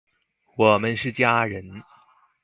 [0.55, 1.83] 我们是家人！